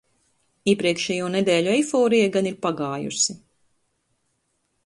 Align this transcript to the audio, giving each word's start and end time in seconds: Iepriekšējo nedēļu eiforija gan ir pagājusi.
Iepriekšējo 0.71 1.27
nedēļu 1.35 1.71
eiforija 1.75 2.31
gan 2.39 2.51
ir 2.53 2.57
pagājusi. 2.67 3.37